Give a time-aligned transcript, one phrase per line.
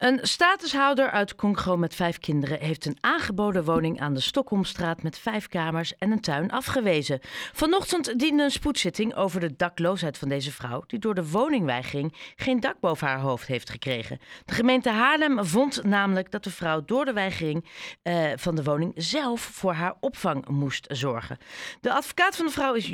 [0.00, 5.18] Een statushouder uit Congo met vijf kinderen heeft een aangeboden woning aan de Stockholmstraat met
[5.18, 7.18] vijf kamers en een tuin afgewezen.
[7.52, 12.60] Vanochtend diende een spoedzitting over de dakloosheid van deze vrouw, die door de woningweigering geen
[12.60, 14.18] dak boven haar hoofd heeft gekregen.
[14.44, 17.64] De gemeente Haarlem vond namelijk dat de vrouw door de weigering
[18.02, 21.38] eh, van de woning zelf voor haar opvang moest zorgen.
[21.80, 22.90] De advocaat van de vrouw is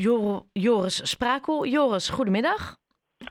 [0.52, 1.66] Joris Sprakel.
[1.66, 2.76] Joris, goedemiddag.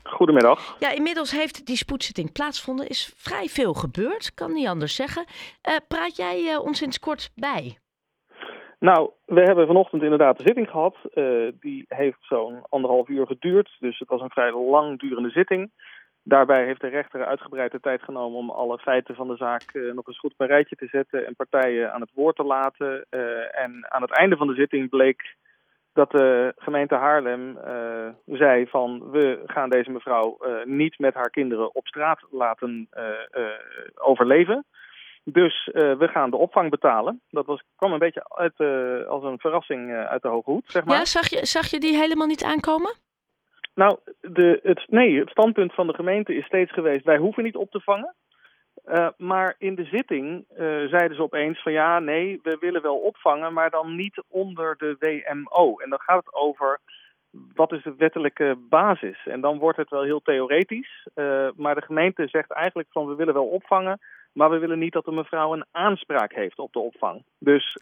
[0.02, 0.76] Goedemiddag.
[0.78, 2.88] Ja, inmiddels heeft die spoedzitting plaatsgevonden.
[2.88, 5.24] Is vrij veel gebeurd, kan niet anders zeggen.
[5.68, 7.78] Uh, praat jij uh, ons eens kort bij?
[8.78, 10.96] Nou, we hebben vanochtend inderdaad een zitting gehad.
[11.14, 13.76] Uh, die heeft zo'n anderhalf uur geduurd.
[13.80, 15.70] Dus het was een vrij langdurende zitting.
[16.22, 20.06] Daarbij heeft de rechter uitgebreid de tijd genomen om alle feiten van de zaak nog
[20.06, 23.06] eens goed op een rijtje te zetten en partijen aan het woord te laten.
[23.50, 25.36] en aan het einde van de zitting bleek
[25.96, 31.30] dat de gemeente Haarlem uh, zei van we gaan deze mevrouw uh, niet met haar
[31.30, 33.44] kinderen op straat laten uh,
[33.94, 34.64] overleven.
[35.24, 37.20] Dus we gaan de opvang betalen.
[37.30, 38.60] Dat was, kwam een beetje uit,
[39.08, 40.96] als een verrassing uit de hoge hoed, zeg maar.
[40.96, 42.94] Ja, zag je, zag je die helemaal niet aankomen?
[43.74, 47.04] Nou, de, het, nee, het standpunt van de gemeente is steeds geweest...
[47.04, 48.14] wij hoeven niet op te vangen.
[48.86, 50.56] Uh, maar in de zitting uh,
[50.88, 54.96] zeiden ze opeens van ja, nee, we willen wel opvangen, maar dan niet onder de
[54.98, 55.76] WMO.
[55.76, 56.80] En dan gaat het over
[57.54, 59.26] wat is de wettelijke basis.
[59.26, 61.08] En dan wordt het wel heel theoretisch.
[61.14, 63.98] Uh, maar de gemeente zegt eigenlijk van we willen wel opvangen,
[64.32, 67.22] maar we willen niet dat de mevrouw een aanspraak heeft op de opvang.
[67.38, 67.78] Dus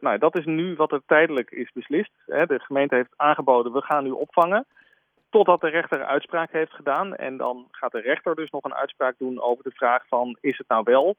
[0.00, 2.12] nou, dat is nu wat er tijdelijk is beslist.
[2.26, 2.46] Hè.
[2.46, 4.66] De gemeente heeft aangeboden, we gaan nu opvangen.
[5.30, 7.16] Totdat de rechter uitspraak heeft gedaan.
[7.16, 10.58] En dan gaat de rechter dus nog een uitspraak doen over de vraag van is
[10.58, 11.16] het nou wel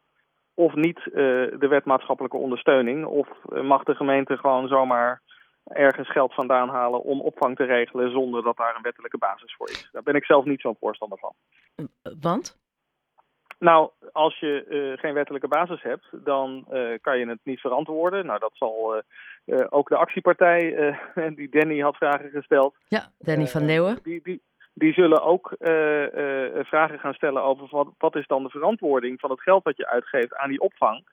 [0.53, 1.14] of niet uh,
[1.59, 3.06] de wet maatschappelijke ondersteuning?
[3.06, 5.22] Of uh, mag de gemeente gewoon zomaar
[5.64, 9.70] ergens geld vandaan halen om opvang te regelen zonder dat daar een wettelijke basis voor
[9.70, 9.90] is?
[9.92, 11.34] Daar ben ik zelf niet zo'n voorstander van.
[12.20, 12.59] Want?
[13.59, 18.25] Nou, als je uh, geen wettelijke basis hebt, dan uh, kan je het niet verantwoorden.
[18.25, 19.02] Nou, dat zal uh,
[19.70, 20.95] ook de actiepartij,
[21.36, 22.75] die Danny had vragen gesteld.
[22.88, 24.00] Ja, Danny van Leeuwen.
[24.03, 24.41] Die, die,
[24.74, 25.56] die zullen ook
[26.63, 29.88] vragen gaan stellen over wat, wat is dan de verantwoording van het geld dat je
[29.88, 31.07] uitgeeft aan die opvang.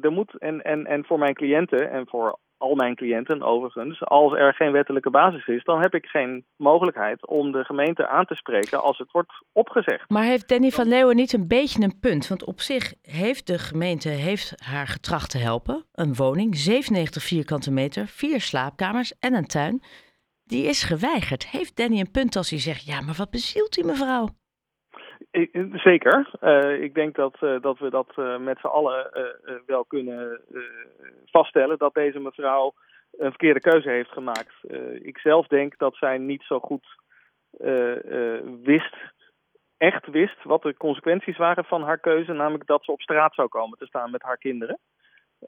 [0.00, 4.32] er moet, en, en, en voor mijn cliënten en voor al mijn cliënten overigens, als
[4.32, 8.34] er geen wettelijke basis is, dan heb ik geen mogelijkheid om de gemeente aan te
[8.34, 10.10] spreken als het wordt opgezegd.
[10.10, 12.28] Maar heeft Danny van Leeuwen niet een beetje een punt?
[12.28, 15.84] Want op zich heeft de gemeente heeft haar getracht te helpen.
[15.92, 19.82] Een woning, 97 vierkante meter, vier slaapkamers en een tuin.
[20.44, 21.46] Die is geweigerd.
[21.46, 24.28] Heeft Danny een punt als hij zegt, ja, maar wat bezielt die mevrouw?
[25.72, 26.30] Zeker.
[26.40, 29.10] Uh, ik denk dat, uh, dat we dat uh, met z'n allen
[29.66, 30.40] wel kunnen
[31.24, 32.74] vaststellen dat deze mevrouw
[33.18, 34.54] een verkeerde keuze heeft gemaakt.
[35.02, 36.86] ik zelf denk dat zij niet zo goed
[38.62, 38.96] wist,
[39.76, 43.48] echt wist, wat de consequenties waren van haar keuze, namelijk dat ze op straat zou
[43.48, 44.78] komen te staan met haar kinderen.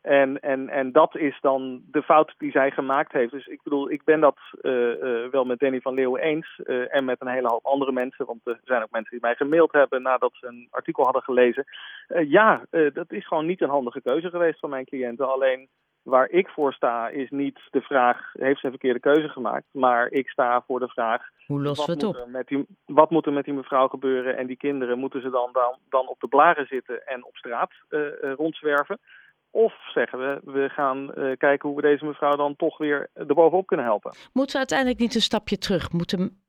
[0.02, 3.32] En, en, en dat is dan de fout die zij gemaakt heeft.
[3.32, 6.60] Dus ik bedoel, ik ben dat uh, uh, wel met Danny van Leeuwen eens.
[6.64, 8.26] Uh, en met een hele hoop andere mensen.
[8.26, 11.64] Want er zijn ook mensen die mij gemaild hebben nadat ze een artikel hadden gelezen.
[12.26, 15.32] ja, dat is gewoon niet een handige keuze geweest van mijn cliënten.
[15.32, 15.68] Alleen
[16.02, 19.64] waar ik voor sta is niet de vraag, heeft ze een verkeerde keuze gemaakt?
[19.70, 22.26] Maar ik sta voor de vraag, hoe lossen we het op?
[22.28, 24.36] Met die, wat moet er met die mevrouw gebeuren?
[24.36, 27.70] En die kinderen, moeten ze dan, dan, dan op de blaren zitten en op straat
[28.36, 28.98] rondzwerven?
[29.54, 33.66] Of zeggen we, we gaan uh, kijken hoe we deze mevrouw dan toch weer erbovenop
[33.66, 34.14] kunnen helpen.
[34.32, 35.92] Moeten we uiteindelijk niet een stapje terug?
[35.92, 36.42] Moeten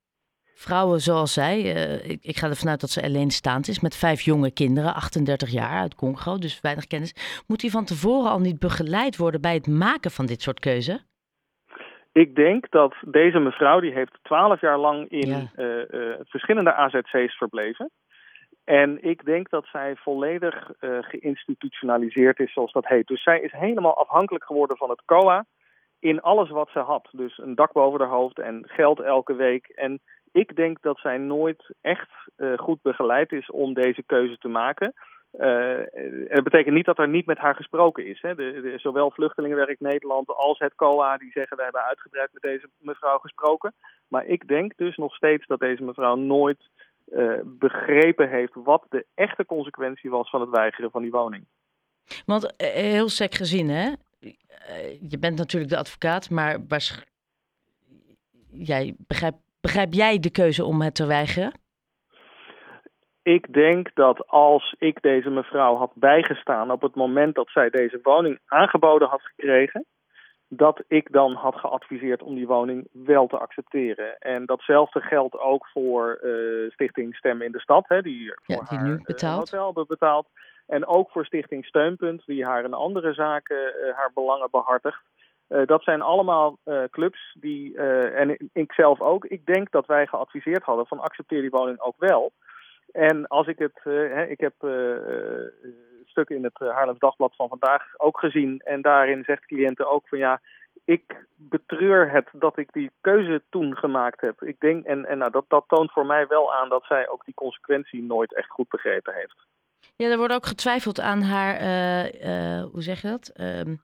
[0.55, 4.21] vrouwen zoals zij, uh, ik, ik, ga ervan uit dat ze alleenstaand is, met vijf
[4.21, 7.43] jonge kinderen, 38 jaar uit Congo, dus weinig kennis.
[7.47, 10.99] Moet die van tevoren al niet begeleid worden bij het maken van dit soort keuze?
[12.11, 15.49] Ik denk dat deze mevrouw, die heeft twaalf jaar lang in ja.
[15.55, 17.91] uh, verschillende AZC's verbleven.
[18.65, 23.07] En ik denk dat zij volledig uh, geïnstitutionaliseerd is, zoals dat heet.
[23.07, 25.45] Dus zij is helemaal afhankelijk geworden van het COA
[25.99, 27.07] in alles wat ze had.
[27.11, 29.67] Dus een dak boven haar hoofd en geld elke week.
[29.67, 29.99] En
[30.31, 34.93] ik denk dat zij nooit echt uh, goed begeleid is om deze keuze te maken.
[35.39, 35.79] Uh,
[36.27, 38.21] het betekent niet dat er niet met haar gesproken is.
[38.21, 38.35] Hè.
[38.35, 43.17] De, zowel Vluchtelingenwerk Nederland als het COA die zeggen we hebben uitgebreid met deze mevrouw
[43.17, 43.73] gesproken.
[44.07, 46.69] Maar ik denk dus nog steeds dat deze mevrouw nooit
[47.43, 51.45] begrepen heeft wat de echte consequentie was van het weigeren van die woning.
[52.25, 53.93] Want uh, heel sec gezien, hè?
[55.09, 56.57] Je bent natuurlijk de advocaat, maar
[58.49, 61.51] jij, begrijp, begrijp jij de keuze om het te weigeren?
[63.21, 67.99] Ik denk dat als ik deze mevrouw had bijgestaan op het moment dat zij deze
[68.03, 69.85] woning aangeboden had gekregen,
[70.47, 74.17] dat ik dan had geadviseerd om die woning wel te accepteren.
[74.19, 78.63] En datzelfde geldt ook voor uh, Stichting Stem in de Stad, hè, die, voor ja,
[78.69, 79.53] die haar, nu betaalt.
[79.53, 80.27] Uh, hotel betaalt.
[80.67, 85.01] En ook voor Stichting Steunpunt, die haar in andere zaken uh, haar belangen behartigt.
[85.47, 86.59] dat zijn allemaal
[86.89, 87.77] clubs die,
[88.11, 91.95] en ik zelf ook, ik denk dat wij geadviseerd hadden van accepteer die woning ook
[91.97, 92.31] wel.
[92.91, 94.53] En als ik het, hè, ik heb
[96.15, 98.61] stuk in het Haarlems Dagblad van vandaag ook gezien.
[98.65, 100.41] En daarin zegt cliënten ook van ja,
[100.85, 104.43] ik betreur het dat ik die keuze toen gemaakt heb.
[104.43, 107.25] Ik denk, en, en nou, dat, dat toont voor mij wel aan dat zij ook
[107.25, 109.47] die consequentie nooit echt goed begrepen heeft.
[109.95, 113.31] Ja, er wordt ook getwijfeld aan haar, uh, uh, hoe zeg je dat?
[113.35, 113.75] Uh,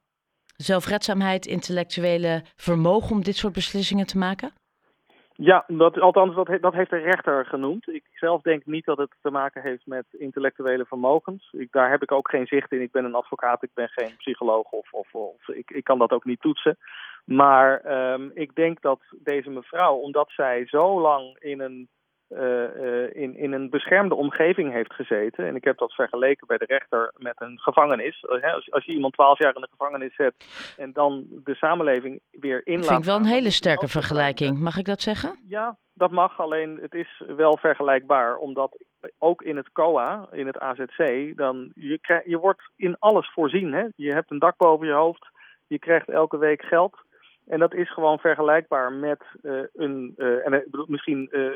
[0.56, 4.52] zelfredzaamheid, intellectuele vermogen om dit soort beslissingen te maken?
[5.34, 7.88] Ja, dat, althans, dat, dat heeft de rechter genoemd.
[7.88, 11.52] Ik zelf denk niet dat het te maken heeft met intellectuele vermogens.
[11.52, 12.80] Ik, daar heb ik ook geen zicht in.
[12.80, 16.10] Ik ben een advocaat, ik ben geen psycholoog of, of, of ik, ik kan dat
[16.10, 16.78] ook niet toetsen.
[17.24, 21.88] Maar um, ik denk dat deze mevrouw, omdat zij zo lang in een
[23.12, 25.46] in, in een beschermde omgeving heeft gezeten.
[25.46, 28.24] En ik heb dat vergeleken bij de rechter met een gevangenis.
[28.28, 30.34] Als, als je iemand twaalf jaar in de gevangenis zet
[30.76, 32.86] en dan de samenleving weer inlaat.
[32.86, 34.58] Vind ik wel een hele sterke vergelijking.
[34.58, 35.38] Mag ik dat zeggen?
[35.48, 36.40] Ja, dat mag.
[36.40, 38.36] Alleen het is wel vergelijkbaar.
[38.36, 38.84] Omdat
[39.18, 43.72] ook in het COA, in het AZC, dan je, krijg, je wordt in alles voorzien.
[43.72, 43.86] Hè?
[43.96, 45.30] Je hebt een dak boven je hoofd.
[45.66, 46.96] Je krijgt elke week geld.
[47.46, 51.50] En dat is gewoon vergelijkbaar met uh, een, uh, en bedoel, misschien uh,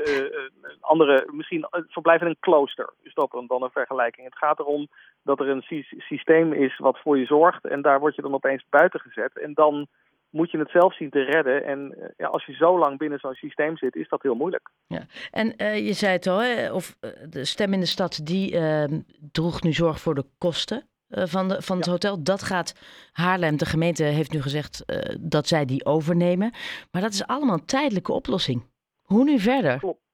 [0.80, 2.92] andere, misschien verblijf in een klooster.
[3.02, 4.26] Is dat dan, een vergelijking?
[4.26, 4.88] Het gaat erom
[5.22, 8.34] dat er een sy systeem is wat voor je zorgt en daar word je dan
[8.34, 9.38] opeens buiten gezet.
[9.38, 9.86] En dan
[10.30, 11.64] moet je het zelf zien te redden.
[11.64, 14.70] En ja, als je zo lang binnen zo'n systeem zit, is dat heel moeilijk.
[14.86, 15.06] Ja.
[15.30, 15.54] En
[15.84, 16.96] je zei het al, hè, of
[17.28, 19.00] de stem in de stad, die ehm,
[19.32, 22.22] droeg nu zorg voor de kosten eh, van, de, van het hotel.
[22.22, 22.74] Dat gaat
[23.12, 26.50] Haarlem, de gemeente heeft nu gezegd uh, dat zij die overnemen.
[26.92, 28.62] Maar dat is allemaal een tijdelijke oplossing.
[29.02, 29.78] Hoe nu verder?
[29.78, 30.04] Klopt.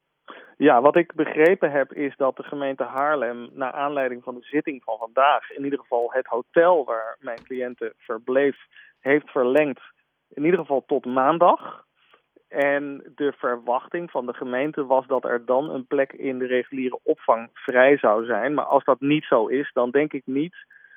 [0.56, 4.82] Ja, wat ik begrepen heb is dat de gemeente Haarlem, naar aanleiding van de zitting
[4.82, 8.56] van vandaag, in ieder geval het hotel waar mijn cliënten verbleef,
[9.00, 9.80] heeft verlengd.
[10.28, 11.84] In ieder geval tot maandag.
[12.48, 16.98] En de verwachting van de gemeente was dat er dan een plek in de reguliere
[17.02, 18.54] opvang vrij zou zijn.
[18.54, 20.54] Maar als dat niet zo is, dan denk ik niet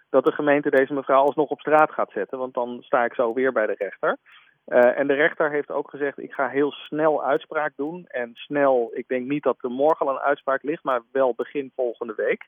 [0.10, 2.38] dat de gemeente deze mevrouw alsnog op straat gaat zetten.
[2.38, 4.18] Want dan sta ik zo weer bij de rechter.
[4.68, 8.06] Uh, en de rechter heeft ook gezegd, ik ga heel snel uitspraak doen.
[8.08, 11.72] En snel, ik denk niet dat er morgen al een uitspraak ligt, maar wel begin
[11.76, 12.46] volgende week.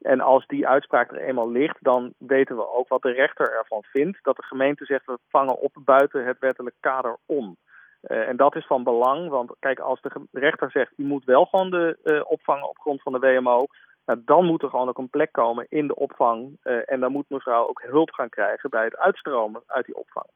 [0.00, 3.82] En als die uitspraak er eenmaal ligt, dan weten we ook wat de rechter ervan
[3.82, 4.18] vindt.
[4.22, 7.56] Dat de gemeente zegt, we vangen op buiten het wettelijk kader om.
[8.02, 11.44] Uh, en dat is van belang, want kijk, als de rechter zegt, u moet wel
[11.44, 13.66] gewoon de uh, opvangen op grond van de WMO,
[14.04, 16.58] nou, dan moet er gewoon ook een plek komen in de opvang.
[16.62, 20.26] Uh, en dan moet mevrouw ook hulp gaan krijgen bij het uitstromen uit die opvang.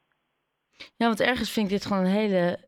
[0.97, 2.59] Ja, want ergens vind ik dit gewoon een hele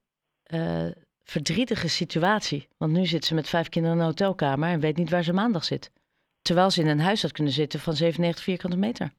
[0.52, 0.90] uh,
[1.22, 2.68] verdrietige situatie.
[2.76, 5.32] Want nu zit ze met vijf kinderen in een hotelkamer en weet niet waar ze
[5.32, 5.92] maandag zit.
[6.42, 9.10] Terwijl ze in een huis had kunnen zitten van 97 vierkante meter.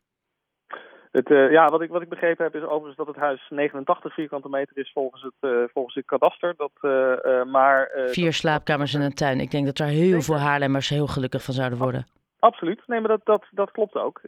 [1.11, 4.13] Het, uh, ja, wat ik, wat ik begrepen heb is overigens dat het huis 89
[4.13, 6.53] vierkante meter is volgens het, uh, volgens het kadaster.
[6.57, 9.39] Dat, uh, maar, Vier slaapkamers en een tuin.
[9.39, 12.07] Ik denk dat er heel veel Haarlemmers heel gelukkig van zouden worden.
[12.39, 12.81] Absoluut.
[12.85, 14.19] Nee, maar dat, dat, dat klopt ook.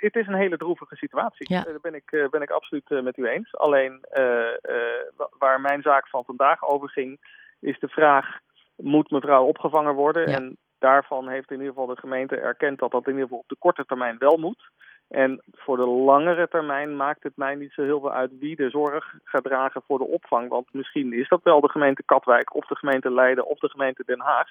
[0.00, 1.54] Het is een hele droevige situatie.
[1.54, 1.62] Ja.
[1.62, 3.56] Daar ben ik, ben ik absoluut met u eens.
[3.56, 4.04] Alleen
[5.38, 7.20] waar mijn zaak van vandaag over ging,
[7.60, 8.38] is de vraag:
[8.76, 10.30] moet mevrouw opgevangen worden?
[10.30, 10.36] Ja.
[10.36, 13.48] En daarvan heeft in ieder geval de gemeente erkend dat dat in ieder geval op
[13.48, 14.70] de korte termijn wel moet.
[15.12, 18.70] En voor de langere termijn maakt het mij niet zo heel veel uit wie de
[18.70, 20.48] zorg gaat dragen voor de opvang.
[20.48, 24.02] Want misschien is dat wel de gemeente Katwijk of de gemeente Leiden of de gemeente
[24.06, 24.48] Den Haag.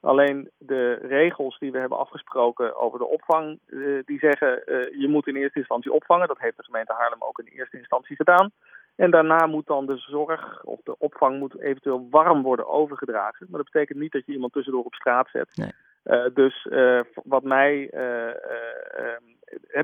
[0.00, 5.08] Alleen de regels die we hebben afgesproken over de opvang, uh, die zeggen uh, je
[5.08, 6.28] moet in eerste instantie opvangen.
[6.28, 8.50] Dat heeft de gemeente Haarlem ook in eerste instantie gedaan.
[8.96, 13.46] En daarna moet dan de zorg of de opvang moet eventueel warm worden overgedragen.
[13.50, 15.56] Maar dat betekent niet dat je iemand tussendoor op straat zet.
[15.56, 15.72] Nee.
[16.04, 16.68] Uh, dus
[17.24, 17.90] wat mij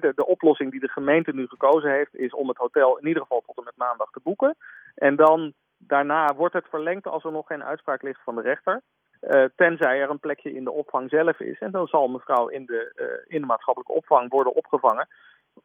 [0.01, 3.23] de, de, oplossing die de gemeente nu gekozen heeft, is om het hotel in ieder
[3.23, 4.57] geval tot en met maandag te boeken.
[4.95, 8.81] En dan daarna wordt het verlengd als er nog geen uitspraak ligt van de rechter.
[9.21, 11.59] Uh, tenzij er een plekje in de opvang zelf is.
[11.59, 15.09] En dan zal mevrouw in de, uh, in de maatschappelijke opvang worden opgevangen.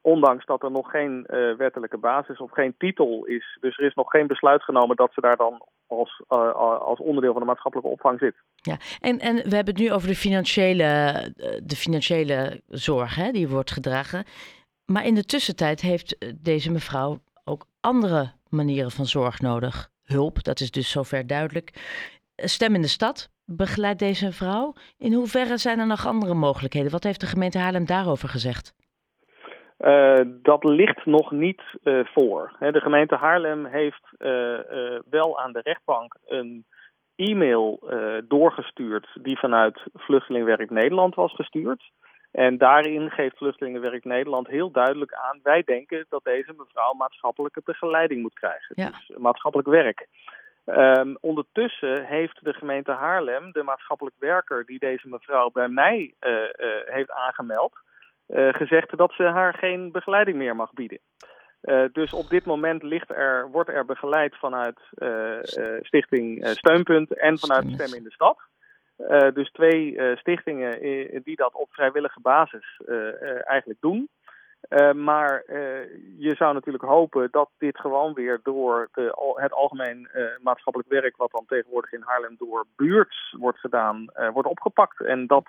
[0.05, 3.57] Ondanks dat er nog geen uh, wettelijke basis of geen titel is.
[3.61, 7.41] Dus er is nog geen besluit genomen dat ze daar dan als, als onderdeel van
[7.41, 8.35] de maatschappelijke opvang zit.
[8.55, 10.85] Ja, en, en we hebben het nu over de financiële,
[11.63, 14.25] de financiële zorg hè, die wordt gedragen.
[14.85, 19.89] Maar in de tussentijd heeft deze mevrouw ook andere manieren van zorg nodig.
[20.03, 21.73] Hulp, dat is dus zover duidelijk.
[22.35, 24.73] Stem in de stad begeleidt deze vrouw.
[24.97, 26.91] In hoeverre zijn er nog andere mogelijkheden?
[26.91, 28.73] Wat heeft de gemeente Haarlem daarover gezegd?
[30.25, 32.51] Dat ligt nog niet voor.
[32.59, 34.09] de gemeente Haarlem heeft
[35.09, 36.65] wel aan de rechtbank een
[37.15, 37.79] e-mail
[38.27, 41.91] doorgestuurd die vanuit Vluchtelingenwerk Nederland was gestuurd.
[42.31, 48.21] En daarin geeft Vluchtelingenwerk Nederland heel duidelijk aan: wij denken dat deze mevrouw maatschappelijke begeleiding
[48.21, 48.75] moet krijgen.
[48.75, 50.07] Dus maatschappelijk werk.
[50.65, 56.13] Um, ondertussen heeft de gemeente Haarlem, de maatschappelijk werker die deze mevrouw bij mij
[56.85, 57.73] heeft aangemeld,
[58.27, 60.99] gezegd dat ze haar geen begeleiding meer mag bieden.
[61.91, 64.79] dus op dit moment ligt er, wordt er begeleid vanuit
[65.81, 68.37] Stichting Steunpunt en vanuit Stem in de Stad.
[69.33, 70.79] Dus twee stichtingen
[71.23, 72.81] die dat op vrijwillige basis
[73.43, 74.09] eigenlijk doen.
[74.95, 75.43] maar
[76.17, 78.89] je zou natuurlijk hopen dat dit gewoon weer door
[79.35, 80.09] het algemeen
[80.41, 85.01] maatschappelijk werk, wat dan tegenwoordig in Haarlem door buurts wordt gedaan, wordt opgepakt.
[85.01, 85.45] En dat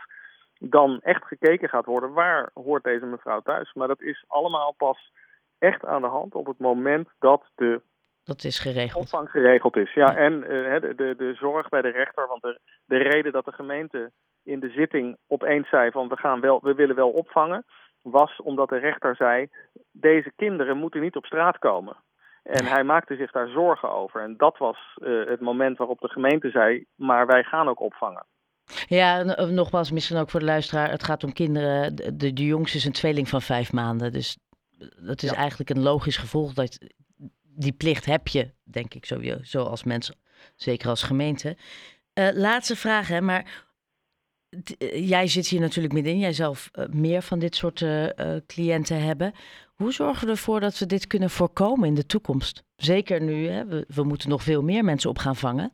[0.58, 3.72] dan echt gekeken gaat worden waar hoort deze mevrouw thuis.
[3.72, 5.12] Maar dat is allemaal pas
[5.58, 7.80] echt aan de hand op het moment dat de
[8.24, 9.02] dat is geregeld.
[9.02, 10.16] Opvang geregeld is, ja.
[10.16, 13.52] En uh, de, de, de zorg bij de rechter, want de, de reden dat de
[13.52, 14.10] gemeente
[14.42, 17.64] in de zitting opeens zei van we, gaan wel, we willen wel opvangen,
[18.02, 19.48] was omdat de rechter zei
[19.92, 21.96] deze kinderen moeten niet op straat komen.
[22.42, 24.20] En hij maakte zich daar zorgen over.
[24.20, 28.26] En dat was uh, het moment waarop de gemeente zei, maar wij gaan ook opvangen.
[28.88, 30.90] Ja, nogmaals, misschien ook voor de luisteraar.
[30.90, 31.96] Het gaat om kinderen.
[31.96, 34.12] De, de, jongste is een tweeling van vijf maanden.
[34.12, 34.36] Dus
[35.00, 35.36] dat is ja.
[35.36, 36.78] eigenlijk een logisch gevolg dat
[37.42, 39.06] die plicht heb je, denk ik,
[39.42, 40.10] zo, als mens,
[40.56, 41.56] zeker als gemeente.
[42.14, 43.64] Uh, laatste vraag, hè, maar
[44.94, 46.20] jij zit hier natuurlijk middenin.
[46.20, 47.84] Jij zelf uh, meer van dit soort
[48.46, 49.32] cliënten hebben.
[49.74, 52.64] Hoe zorgen we ervoor dat we dit kunnen voorkomen in de toekomst?
[52.76, 55.72] Zeker nu, hè, we, we moeten nog veel meer mensen op gaan vangen.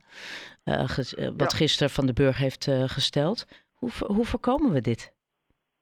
[0.63, 1.57] Wat ja.
[1.57, 3.65] gisteren Van de Burg heeft gesteld.
[3.73, 5.13] Hoe, hoe voorkomen we dit?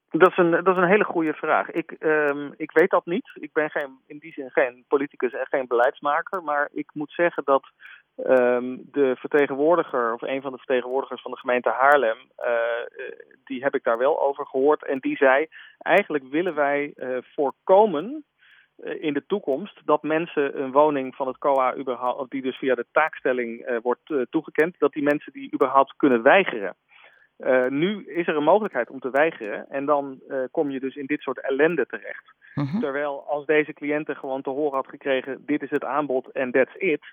[0.09, 1.71] Dat is, een, dat is een hele goede vraag.
[1.71, 3.31] Ik, um, ik weet dat niet.
[3.33, 6.43] Ik ben geen, in die zin geen politicus en geen beleidsmaker.
[6.43, 7.63] Maar ik moet zeggen dat
[8.17, 13.01] um, de vertegenwoordiger, of een van de vertegenwoordigers van de gemeente Haarlem, uh,
[13.43, 14.85] die heb ik daar wel over gehoord.
[14.85, 15.47] En die zei:
[15.77, 18.25] eigenlijk willen wij uh, voorkomen
[18.83, 22.85] in de toekomst dat mensen een woning van het COA überhaupt, die dus via de
[22.91, 26.75] taakstelling uh, wordt uh, toegekend, dat die mensen die überhaupt kunnen weigeren.
[27.39, 30.19] Uh, nu is er een mogelijkheid om te weigeren en dan
[30.51, 32.33] kom je dus in dit soort ellende terecht.
[32.53, 32.79] -huh.
[32.79, 36.75] Terwijl als deze cliënten gewoon te horen had gekregen, dit is het aanbod en that's
[36.75, 37.05] it,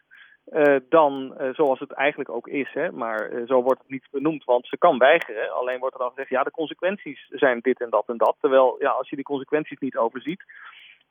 [0.53, 4.67] uh, dan, zoals het eigenlijk ook is, hè, maar zo wordt het niet benoemd, want
[4.67, 5.51] ze kan weigeren.
[5.51, 8.37] Alleen wordt er dan gezegd, ja, de consequenties zijn dit en dat en dat.
[8.41, 10.45] Terwijl, ja, als je die consequenties niet overziet.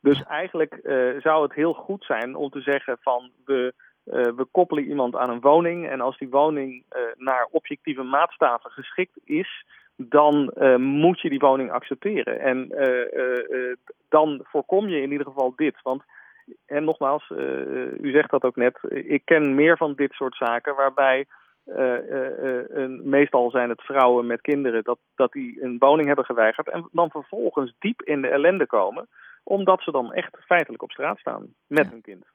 [0.07, 0.79] Dus eigenlijk
[1.19, 3.73] zou het heel goed zijn om te zeggen van we
[4.13, 8.71] uh, we koppelen iemand aan een woning en als die woning uh, naar objectieve maatstaven
[8.71, 12.39] geschikt is, dan moet je die woning accepteren.
[12.39, 12.67] En
[14.09, 15.75] dan voorkom je in ieder geval dit.
[15.83, 16.03] Want,
[16.65, 17.29] en nogmaals,
[17.99, 21.25] u zegt dat ook net, ik ken meer van dit soort zaken waarbij
[23.03, 27.09] meestal zijn het vrouwen met kinderen dat, dat die een woning hebben geweigerd en dan
[27.09, 29.07] vervolgens diep in de ellende komen,
[29.47, 31.91] omdat ze dan echt feitelijk op straat staan met ja.
[31.91, 32.25] hun kind.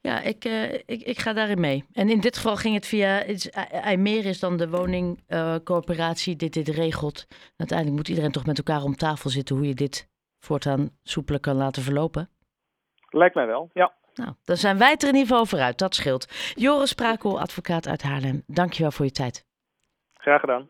[0.00, 1.84] Ja, ik, uh, ik, ik ga daarin mee.
[1.92, 3.24] En in dit geval ging het via
[3.70, 7.26] IJmeer is dan de woningcorporatie uh, dit dit regelt.
[7.56, 11.56] Uiteindelijk moet iedereen toch met elkaar om tafel zitten hoe je dit voortaan soepeler kan
[11.56, 12.28] laten verlopen.
[13.08, 13.92] Lijkt mij wel, ja.
[14.14, 16.52] Nou, dan zijn wij er in ieder geval vooruit, dat scheelt.
[16.54, 19.46] Joris Sprakel, advocaat uit Haarlem, dankjewel voor je tijd.
[20.12, 20.68] Graag gedaan.